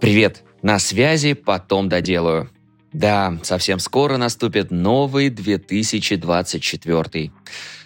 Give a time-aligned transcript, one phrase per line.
[0.00, 0.42] Привет!
[0.62, 2.50] На связи, потом доделаю.
[2.92, 7.32] Да, совсем скоро наступит новый 2024.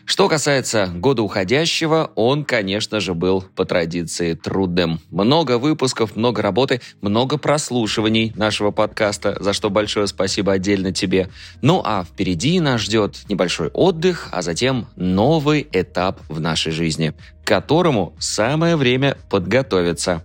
[0.04, 4.98] Что касается года уходящего, он, конечно же, был по традиции трудным.
[5.10, 11.30] Много выпусков, много работы, много прослушиваний нашего подкаста, за что большое спасибо отдельно тебе.
[11.62, 17.46] Ну а впереди нас ждет небольшой отдых, а затем новый этап в нашей жизни, к
[17.46, 20.24] которому самое время подготовиться.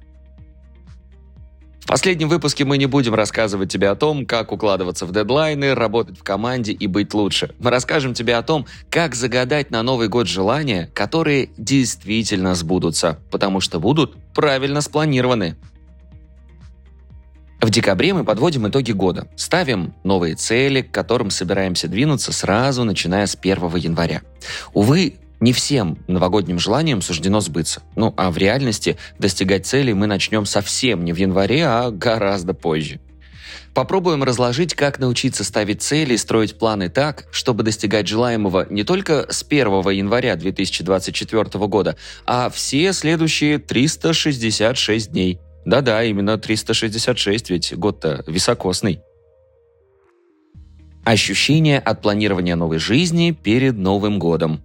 [1.85, 6.17] В последнем выпуске мы не будем рассказывать тебе о том, как укладываться в дедлайны, работать
[6.17, 7.53] в команде и быть лучше.
[7.59, 13.59] Мы расскажем тебе о том, как загадать на Новый год желания, которые действительно сбудутся, потому
[13.59, 15.57] что будут правильно спланированы.
[17.61, 23.27] В декабре мы подводим итоги года, ставим новые цели, к которым собираемся двинуться сразу, начиная
[23.27, 24.23] с 1 января.
[24.73, 27.83] Увы, не всем новогодним желаниям суждено сбыться.
[27.95, 32.99] Ну а в реальности достигать цели мы начнем совсем не в январе, а гораздо позже.
[33.75, 39.27] Попробуем разложить, как научиться ставить цели и строить планы так, чтобы достигать желаемого не только
[39.29, 45.39] с 1 января 2024 года, а все следующие 366 дней.
[45.63, 49.01] Да-да, именно 366, ведь год-то високосный.
[51.03, 54.63] Ощущение от планирования новой жизни перед Новым годом.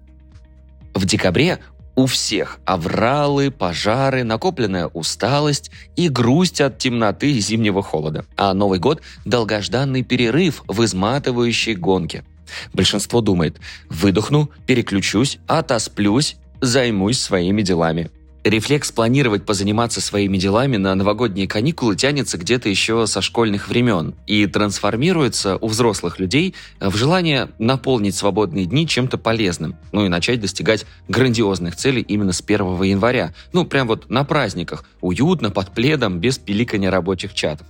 [0.95, 1.61] В декабре
[1.97, 8.25] у всех авралы, пожары, накопленная усталость и грусть от темноты и зимнего холода.
[8.37, 12.25] А Новый год– долгожданный перерыв в изматывающей гонке.
[12.73, 18.11] Большинство думает «выдохну, переключусь, отосплюсь, займусь своими делами».
[18.43, 24.47] Рефлекс планировать позаниматься своими делами на новогодние каникулы тянется где-то еще со школьных времен и
[24.47, 30.87] трансформируется у взрослых людей в желание наполнить свободные дни чем-то полезным, ну и начать достигать
[31.07, 33.35] грандиозных целей именно с 1 января.
[33.53, 37.67] Ну, прям вот на праздниках, уютно, под пледом, без пиликания рабочих чатов.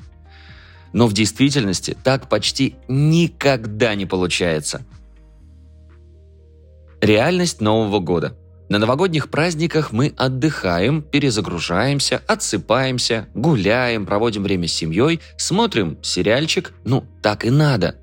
[0.93, 4.87] Но в действительности так почти никогда не получается.
[7.01, 8.37] Реальность Нового года–
[8.71, 16.73] на новогодних праздниках мы отдыхаем, перезагружаемся, отсыпаемся, гуляем, проводим время с семьей, смотрим сериальчик.
[16.85, 17.97] Ну, так и надо.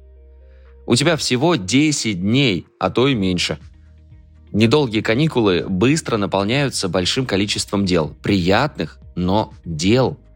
[0.85, 3.59] У тебя всего 10 дней, а то и меньше.
[4.51, 8.13] Недолгие каникулы быстро наполняются большим количеством дел.
[8.21, 10.19] Приятных, но дел–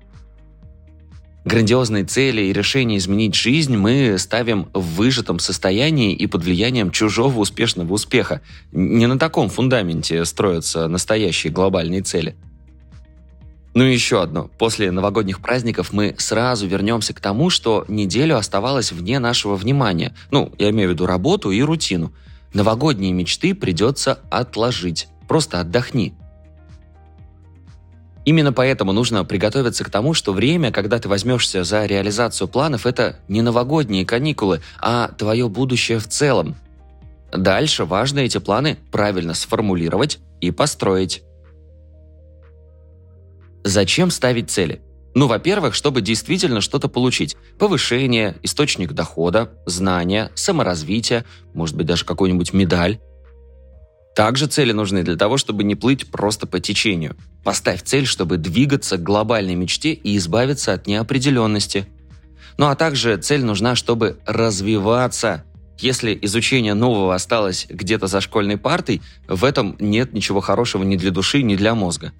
[1.43, 7.39] Грандиозные цели и решения изменить жизнь мы ставим в выжатом состоянии и под влиянием чужого
[7.39, 8.41] успешного успеха.
[8.71, 12.35] Не на таком фундаменте строятся настоящие глобальные цели.
[13.73, 14.51] Ну и еще одно.
[14.59, 20.13] После новогодних праздников мы сразу вернемся к тому, что неделю оставалось вне нашего внимания.
[20.29, 22.13] Ну, я имею в виду работу и рутину.
[22.53, 25.07] Новогодние мечты придется отложить.
[25.27, 26.13] Просто отдохни.
[28.23, 33.17] Именно поэтому нужно приготовиться к тому, что время, когда ты возьмешься за реализацию планов, это
[33.27, 36.55] не новогодние каникулы, а твое будущее в целом.
[37.31, 41.23] Дальше важно эти планы правильно сформулировать и построить.
[43.63, 44.81] Зачем ставить цели?
[45.13, 47.35] Ну, во-первых, чтобы действительно что-то получить.
[47.57, 52.99] Повышение, источник дохода, знания, саморазвитие, может быть, даже какую-нибудь медаль.
[54.15, 57.15] Также цели нужны для того, чтобы не плыть просто по течению.
[57.43, 61.87] Поставь цель, чтобы двигаться к глобальной мечте и избавиться от неопределенности.
[62.57, 65.45] Ну а также цель нужна, чтобы развиваться.
[65.79, 71.11] Если изучение нового осталось где-то за школьной партой, в этом нет ничего хорошего ни для
[71.11, 72.11] души, ни для мозга.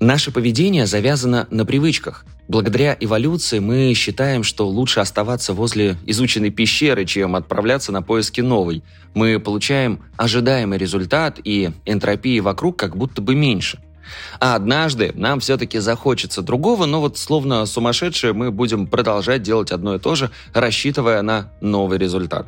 [0.00, 2.24] Наше поведение завязано на привычках.
[2.48, 8.82] Благодаря эволюции мы считаем, что лучше оставаться возле изученной пещеры, чем отправляться на поиски новой.
[9.12, 13.78] Мы получаем ожидаемый результат, и энтропии вокруг как будто бы меньше.
[14.40, 19.96] А однажды нам все-таки захочется другого, но вот словно сумасшедшие мы будем продолжать делать одно
[19.96, 22.46] и то же, рассчитывая на новый результат.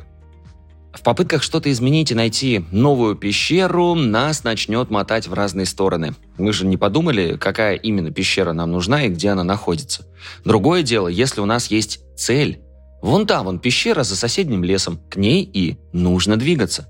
[0.93, 6.13] В попытках что-то изменить и найти новую пещеру нас начнет мотать в разные стороны.
[6.37, 10.05] Мы же не подумали, какая именно пещера нам нужна и где она находится.
[10.45, 12.61] Другое дело, если у нас есть цель.
[13.01, 14.99] Вон там, вон пещера за соседним лесом.
[15.09, 16.87] К ней и нужно двигаться.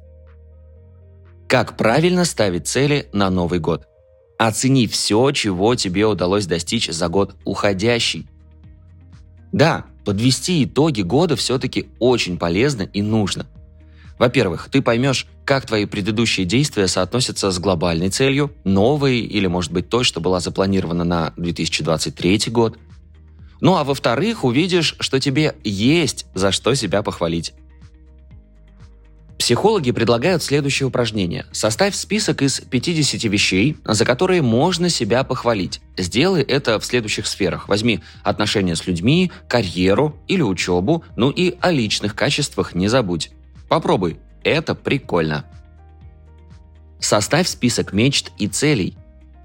[1.48, 3.88] Как правильно ставить цели на Новый год?
[4.38, 8.28] Оцени все, чего тебе удалось достичь за год уходящий.
[9.54, 13.46] Да, подвести итоги года все-таки очень полезно и нужно–
[14.24, 19.90] во-первых, ты поймешь, как твои предыдущие действия соотносятся с глобальной целью, новой или, может быть,
[19.90, 22.78] той, что была запланирована на 2023 год.
[23.60, 27.52] Ну а во-вторых, увидишь, что тебе есть за что себя похвалить.
[29.38, 31.46] Психологи предлагают следующее упражнение.
[31.52, 35.82] Составь список из 50 вещей, за которые можно себя похвалить.
[35.98, 37.68] Сделай это в следующих сферах.
[37.68, 43.32] Возьми отношения с людьми, карьеру или учебу, ну и о личных качествах не забудь.
[43.74, 45.46] Попробуй, это прикольно.
[47.00, 48.96] Составь список мечт и целей.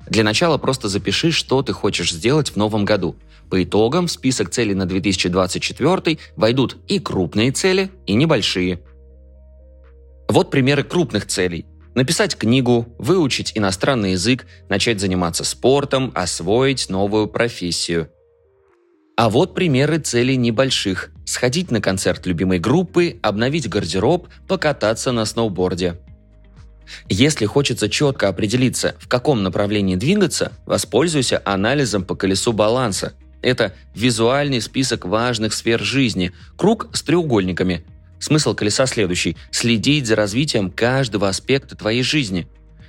[0.07, 3.17] Для начала просто запиши, что ты хочешь сделать в новом году.
[3.49, 8.83] По итогам в список целей на 2024 войдут и крупные цели, и небольшие–
[10.29, 11.65] вот примеры крупных целей.
[11.95, 18.11] Написать книгу, выучить иностранный язык, начать заниматься спортом, освоить новую профессию.
[19.19, 21.11] А вот примеры целей небольших.
[21.25, 25.99] Сходить на концерт любимой группы, обновить гардероб, покататься на сноуборде.
[27.09, 33.15] Если хочется четко определиться, в каком направлении двигаться, воспользуйся анализом по колесу баланса.
[33.43, 37.85] Это визуальный список важных сфер жизни, круг с треугольниками,
[38.21, 42.49] Смысл колеса следующий– следить за развитием каждого аспекта твоей жизни.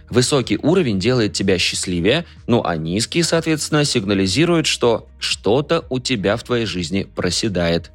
[0.09, 6.43] Высокий уровень делает тебя счастливее, ну а низкий, соответственно, сигнализирует, что что-то у тебя в
[6.43, 7.91] твоей жизни проседает.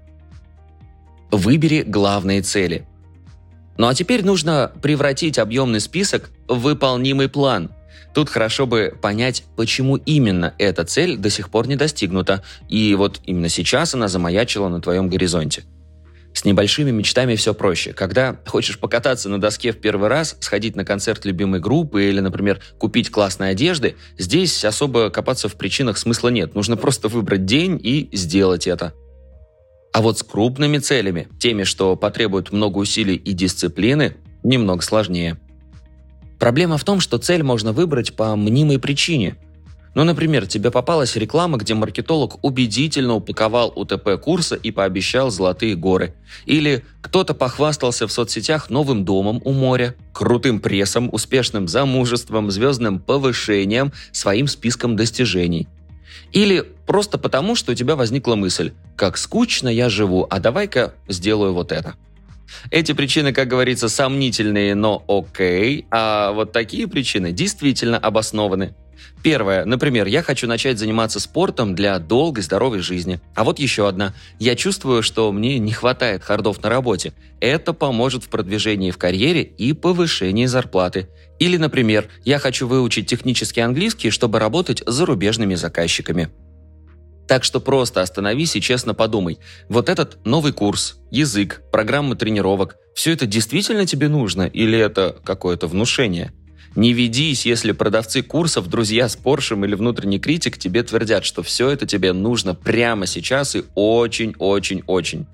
[1.30, 2.86] Выбери главные цели.
[3.76, 7.72] Ну а теперь нужно превратить объемный список в выполнимый план.
[8.14, 13.20] Тут хорошо бы понять, почему именно эта цель до сих пор не достигнута, и вот
[13.26, 15.64] именно сейчас она замаячила на твоем горизонте–
[16.34, 17.92] с небольшими мечтами все проще.
[17.92, 22.60] Когда хочешь покататься на доске в первый раз, сходить на концерт любимой группы или, например,
[22.78, 26.54] купить классные одежды, здесь особо копаться в причинах смысла нет.
[26.54, 28.92] Нужно просто выбрать день и сделать это.
[29.92, 35.38] А вот с крупными целями, теми, что потребуют много усилий и дисциплины, немного сложнее.
[36.40, 39.36] Проблема в том, что цель можно выбрать по мнимой причине–
[39.94, 46.14] ну, например, тебе попалась реклама, где маркетолог убедительно упаковал УТП курса и пообещал золотые горы.
[46.46, 53.92] Или кто-то похвастался в соцсетях новым домом у моря, крутым прессом, успешным замужеством, звездным повышением,
[54.10, 55.68] своим списком достижений.
[56.32, 61.54] Или просто потому, что у тебя возникла мысль «как скучно я живу, а давай-ка сделаю
[61.54, 61.94] вот это».
[62.70, 68.74] Эти причины, как говорится, сомнительные, но окей, а вот такие причины действительно обоснованы.
[69.22, 69.64] Первое.
[69.64, 73.20] Например, я хочу начать заниматься спортом для долгой, здоровой жизни.
[73.34, 74.14] А вот еще одна.
[74.38, 77.14] Я чувствую, что мне не хватает хардов на работе.
[77.40, 81.08] Это поможет в продвижении в карьере и повышении зарплаты.
[81.38, 86.28] Или, например, я хочу выучить технический английский, чтобы работать с зарубежными заказчиками.
[87.26, 89.38] Так что просто остановись и честно подумай.
[89.70, 95.66] Вот этот новый курс, язык, программа тренировок– все это действительно тебе нужно или это какое-то
[95.66, 96.32] внушение–
[96.76, 101.70] не ведись, если продавцы курсов, друзья с Поршем или внутренний критик тебе твердят, что все
[101.70, 105.26] это тебе нужно прямо сейчас и очень-очень-очень.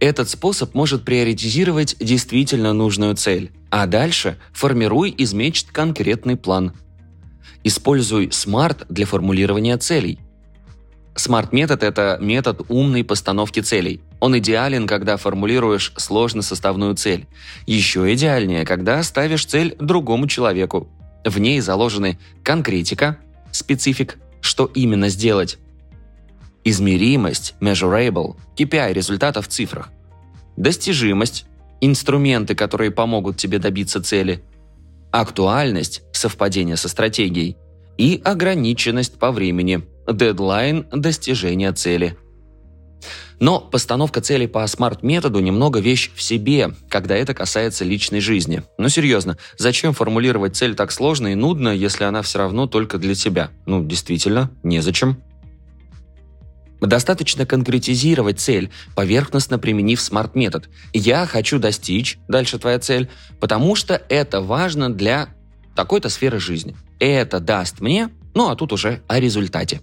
[0.00, 6.74] Этот способ может приоритизировать действительно нужную цель, а дальше формируй из мечт конкретный план.
[7.62, 10.18] Используй SMART для формулирования целей.
[11.14, 14.02] SMART-метод– это метод умной постановки целей.
[14.24, 17.26] Он идеален, когда формулируешь сложно-составную цель.
[17.66, 20.88] Еще идеальнее, когда ставишь цель другому человеку.
[21.26, 23.18] В ней заложены конкретика,
[23.52, 25.58] специфик, что именно сделать,
[26.64, 29.90] измеримость, measurable, KPI результата в цифрах,
[30.56, 31.44] достижимость,
[31.82, 34.42] инструменты, которые помогут тебе добиться цели,
[35.10, 37.58] актуальность, совпадение со стратегией
[37.98, 42.16] и ограниченность по времени– дедлайн достижения цели.
[43.40, 48.62] Но постановка цели по смарт-методу немного вещь в себе, когда это касается личной жизни.
[48.78, 53.14] Но серьезно, зачем формулировать цель так сложно и нудно, если она все равно только для
[53.14, 53.50] тебя?
[53.66, 55.22] Ну, действительно, незачем.
[56.80, 60.68] Достаточно конкретизировать цель, поверхностно применив SMART-метод.
[60.92, 63.08] Я хочу достичь, дальше твоя цель,
[63.40, 65.28] потому что это важно для
[65.74, 66.76] такой-то сферы жизни.
[67.00, 69.80] Это даст мне, ну а тут уже о результате.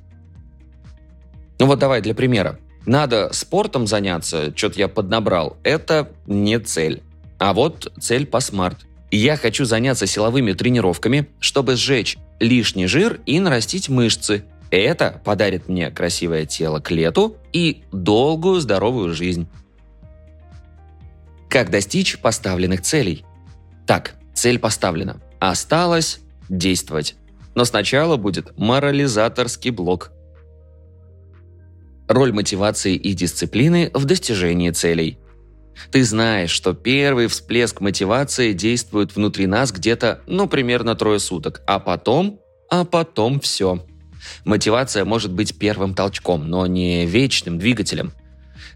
[1.59, 2.59] Ну вот давай для примера.
[2.85, 5.57] Надо спортом заняться, что-то я поднабрал.
[5.63, 7.03] Это не цель.
[7.37, 8.79] А вот цель по SMART.
[9.11, 14.45] Я хочу заняться силовыми тренировками, чтобы сжечь лишний жир и нарастить мышцы.
[14.71, 19.47] Это подарит мне красивое тело к лету и долгую здоровую жизнь.
[21.49, 23.25] Как достичь поставленных целей?
[23.85, 25.19] Так, цель поставлена.
[25.39, 27.15] Осталось действовать.
[27.53, 30.11] Но сначала будет морализаторский блок–
[32.13, 35.17] роль мотивации и дисциплины в достижении целей.
[35.91, 41.79] Ты знаешь, что первый всплеск мотивации действует внутри нас где-то, ну, примерно трое суток, а
[41.79, 42.39] потом,
[42.69, 43.85] а потом все.
[44.45, 48.13] Мотивация может быть первым толчком, но не вечным двигателем.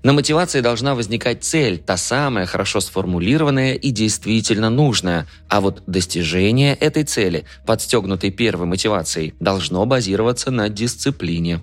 [0.03, 5.27] На мотивации должна возникать цель, та самая, хорошо сформулированная и действительно нужная.
[5.49, 11.61] А вот достижение этой цели, подстегнутой первой мотивацией, должно базироваться на дисциплине.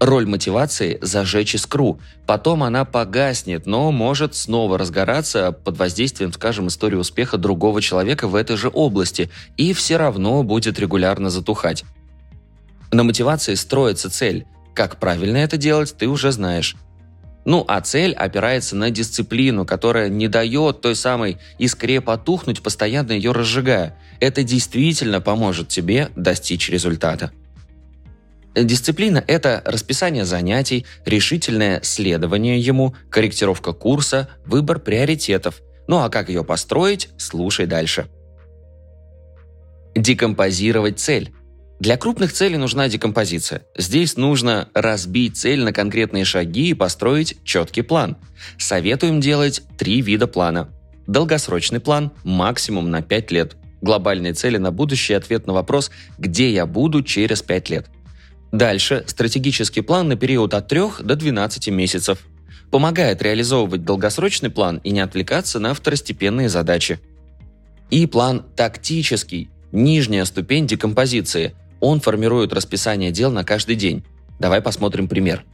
[0.00, 2.00] Роль мотивации– зажечь искру.
[2.26, 8.34] Потом она погаснет, но может снова разгораться под воздействием, скажем, истории успеха другого человека в
[8.34, 9.28] этой же области
[9.58, 11.84] и все равно будет регулярно затухать.
[12.90, 14.46] На мотивации строится цель.
[14.74, 16.76] Как правильно это делать, ты уже знаешь.
[17.44, 23.32] Ну, а цель опирается на дисциплину, которая не дает той самой искре потухнуть, постоянно ее
[23.32, 23.98] разжигая.
[24.18, 27.32] Это действительно поможет тебе достичь результата.
[28.54, 35.60] Дисциплина– это расписание занятий, решительное следование ему, корректировка курса, выбор приоритетов.
[35.86, 38.08] Ну а как ее построить– слушай дальше.
[39.94, 41.32] Декомпозировать цель.
[41.78, 43.62] Для крупных целей нужна декомпозиция.
[43.76, 48.18] Здесь нужно разбить цель на конкретные шаги и построить четкий план.
[48.58, 50.68] Советуем делать три вида плана.
[51.06, 53.56] Долгосрочный план– максимум на 5 лет.
[53.80, 57.86] Глобальные цели на будущее– ответ на вопрос «Где я буду через 5 лет?».
[58.52, 62.26] Дальше стратегический план на период от 3 до 12 месяцев.
[62.70, 67.00] Помогает реализовывать долгосрочный план и не отвлекаться на второстепенные задачи.
[67.90, 71.54] И план тактический, нижняя ступень декомпозиции.
[71.80, 74.04] Он формирует расписание дел на каждый день.
[74.38, 75.44] Давай посмотрим пример.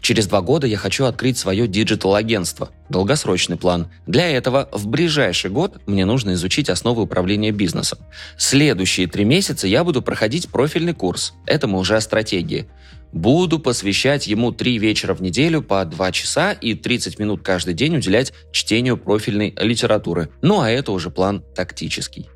[0.00, 2.70] Через два года я хочу открыть свое digital-агентство.
[2.88, 3.88] Долгосрочный план.
[4.06, 7.98] Для этого в ближайший год мне нужно изучить основы управления бизнесом.
[8.36, 11.34] Следующие три месяца я буду проходить профильный курс.
[11.46, 12.68] Это мы уже о стратегии.
[13.12, 17.96] Буду посвящать ему три вечера в неделю по два часа и 30 минут каждый день
[17.96, 20.28] уделять чтению профильной литературы.
[20.42, 22.28] Ну а это уже план тактический.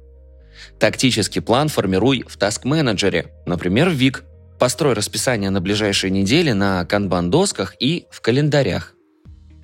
[0.79, 4.25] Тактический план формируй в таск-менеджере, например, в ВИК,
[4.63, 8.95] Построй расписание на ближайшие недели на канбан-досках и в календарях.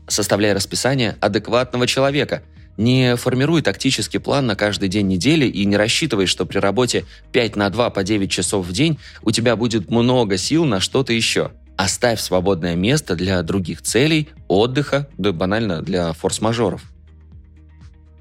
[0.09, 2.43] Составляй расписание адекватного человека.
[2.77, 7.55] Не формируй тактический план на каждый день недели и не рассчитывай, что при работе 5
[7.55, 11.53] на 2 по 9 часов в день у тебя будет много сил на что-то еще.
[11.77, 16.83] Оставь свободное место для других целей, отдыха, да банально для форс-мажоров.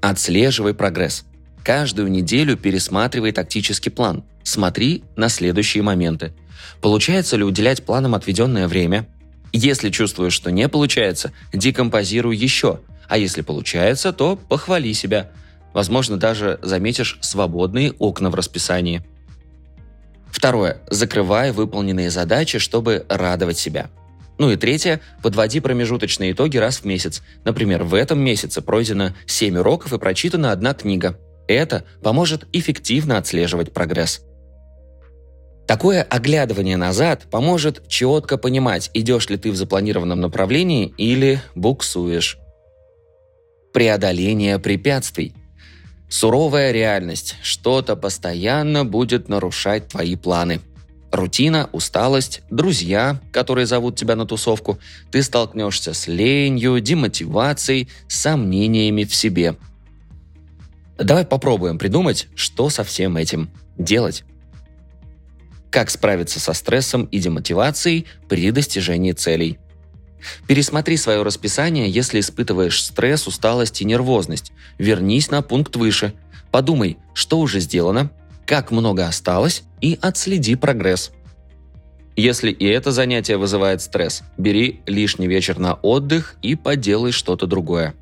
[0.00, 1.24] Отслеживай прогресс.
[1.64, 4.22] Каждую неделю пересматривай тактический план.
[4.44, 6.34] Смотри на следующие моменты–
[6.80, 9.08] Получается ли уделять планам отведенное время?
[9.52, 12.80] Если чувствуешь, что не получается, декомпозируй еще.
[13.08, 15.30] А если получается, то похвали себя.
[15.72, 19.02] Возможно, даже заметишь свободные окна в расписании.
[20.30, 20.82] Второе.
[20.90, 23.90] Закрывай выполненные задачи, чтобы радовать себя.
[24.38, 25.00] Ну и третье.
[25.22, 27.22] Подводи промежуточные итоги раз в месяц.
[27.44, 31.18] Например, в этом месяце пройдено 7 уроков и прочитана одна книга.
[31.48, 34.22] Это поможет эффективно отслеживать прогресс.
[35.68, 42.38] Такое оглядывание назад поможет четко понимать, идешь ли ты в запланированном направлении или буксуешь.
[43.74, 45.34] Преодоление препятствий.
[46.08, 47.36] Суровая реальность.
[47.42, 50.62] Что-то постоянно будет нарушать твои планы.
[51.12, 54.78] Рутина, усталость, друзья, которые зовут тебя на тусовку.
[55.10, 59.56] Ты столкнешься с ленью, демотивацией, сомнениями в себе.
[60.96, 64.24] Давай попробуем придумать, что со всем этим делать.
[65.70, 69.58] Как справиться со стрессом и демотивацией при достижении целей.
[70.46, 74.52] Пересмотри свое расписание, если испытываешь стресс, усталость и нервозность.
[74.78, 76.14] Вернись на пункт выше.
[76.50, 78.10] Подумай, что уже сделано,
[78.46, 81.12] как много осталось и отследи прогресс.
[82.16, 87.94] Если и это занятие вызывает стресс, бери лишний вечер на отдых и поделай что-то другое.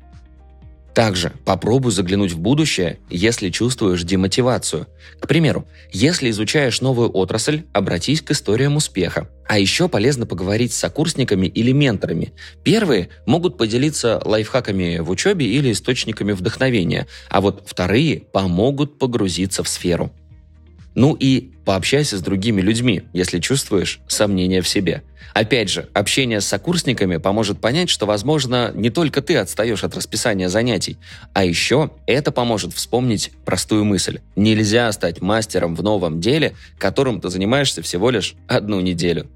[0.97, 4.87] Также попробуй заглянуть в будущее, если чувствуешь демотивацию.
[5.19, 9.29] К примеру, если изучаешь новую отрасль, обратись к историям успеха.
[9.47, 12.33] А еще полезно поговорить с сокурсниками или менторами.
[12.63, 19.67] Первые могут поделиться лайфхаками в учебе или источниками вдохновения, а вот вторые помогут погрузиться в
[19.67, 20.11] сферу.
[20.97, 25.03] Ну и пообщайся с другими людьми, если чувствуешь сомнения в себе.
[25.35, 30.49] Опять же, общение с сокурсниками поможет понять, что, возможно, не только ты отстаешь от расписания
[30.49, 30.97] занятий,
[31.33, 34.21] а еще это поможет вспомнить простую мысль.
[34.35, 39.27] Нельзя стать мастером в новом деле, которым ты занимаешься всего лишь одну неделю.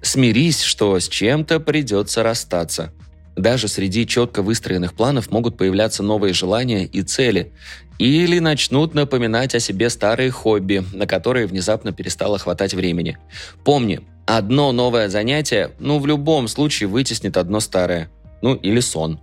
[0.00, 2.94] Смирись, что с чем-то придется расстаться.
[3.36, 7.52] Даже среди четко выстроенных планов могут появляться новые желания и цели.
[7.98, 13.18] Или начнут напоминать о себе старые хобби, на которые внезапно перестало хватать времени.
[13.64, 18.10] Помни, одно новое занятие, ну, в любом случае вытеснит одно старое.
[18.42, 19.18] Ну, или сон.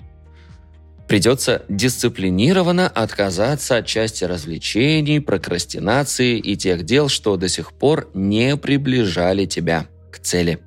[1.07, 8.57] Придется дисциплинированно отказаться от части развлечений, прокрастинации и тех дел, что до сих пор не
[8.57, 10.59] приближали тебя к цели.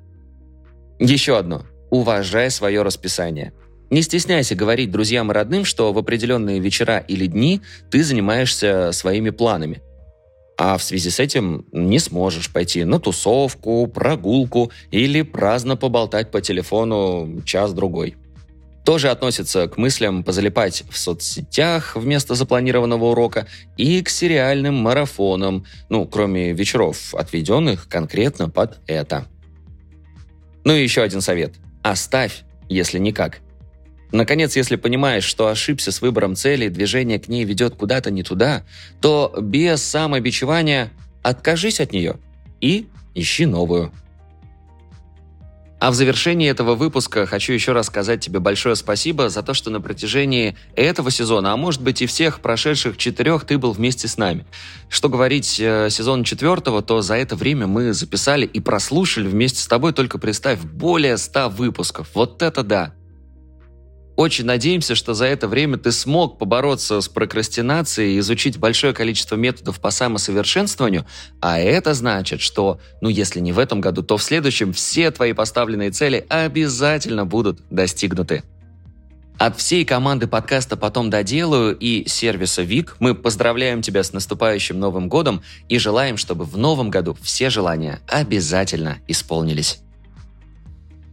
[0.99, 1.65] Еще одно.
[1.89, 3.53] Уважай свое расписание.
[3.89, 9.29] Не стесняйся говорить друзьям и родным, что в определенные вечера или дни ты занимаешься своими
[9.29, 9.81] планами.
[10.57, 16.41] А в связи с этим не сможешь пойти на тусовку, прогулку или праздно поболтать по
[16.41, 18.15] телефону час-другой.
[18.83, 26.07] Тоже относится к мыслям позалипать в соцсетях вместо запланированного урока и к сериальным марафонам, ну,
[26.07, 29.27] кроме вечеров, отведенных конкретно под это.
[30.63, 31.55] Ну и еще один совет.
[31.83, 33.41] Оставь, если никак.
[34.11, 38.63] Наконец, если понимаешь, что ошибся с выбором цели, движение к ней ведет куда-то не туда,
[39.01, 40.91] то без самобичевания
[41.23, 42.17] откажись от нее
[42.61, 43.91] и ищи новую.
[45.79, 49.69] А в завершении этого выпуска хочу еще раз сказать тебе большое спасибо за то, что
[49.69, 54.17] на протяжении этого сезона, а может быть и всех прошедших четырех, ты был вместе с
[54.17, 54.47] нами.
[54.89, 59.67] Что говорить э, сезона четвертого, то за это время мы записали и прослушали вместе с
[59.67, 62.09] тобой, только представь, более ста выпусков.
[62.15, 62.93] Вот это да!
[64.17, 69.79] Очень надеемся, что за это время ты смог побороться с прокрастинацией, изучить большое количество методов
[69.79, 71.05] по самосовершенствованию,
[71.39, 75.33] а это значит, что, ну если не в этом году, то в следующем все твои
[75.33, 78.41] поставленные цели обязательно будут достигнуты.
[79.37, 85.09] От всей команды подкаста «Потом доделаю» и сервиса ВИК мы поздравляем тебя с наступающим Новым
[85.09, 89.79] годом и желаем, чтобы в новом году все желания обязательно исполнились.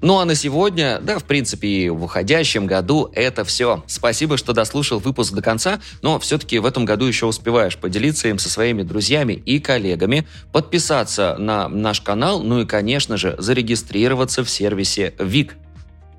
[0.04, 3.82] Ну а на сегодня, да, в принципе, и в уходящем году это все.
[3.87, 8.38] Спасибо, что дослушал выпуск до конца, но все-таки в этом году еще успеваешь поделиться им
[8.38, 14.50] со своими друзьями и коллегами, подписаться на наш канал, ну и, конечно же, зарегистрироваться в
[14.50, 15.56] сервисе ВИК.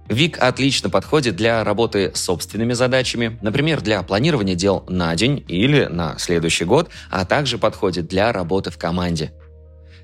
[0.10, 5.86] ВИК отлично подходит для работы с собственными задачами, например, для планирования дел на день или
[5.86, 9.32] на следующий год, а также подходит для работы в команде.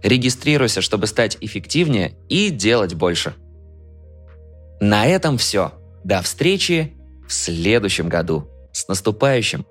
[0.03, 3.33] Регистрируйся, чтобы стать эффективнее и делать больше.
[4.81, 5.73] На этом все.
[6.03, 6.93] До встречи
[7.27, 8.49] в следующем году.
[8.73, 9.63] С наступающим!